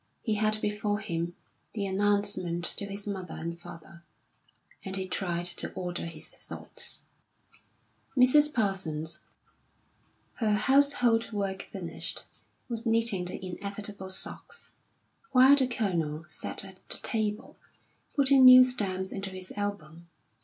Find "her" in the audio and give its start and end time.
10.37-10.53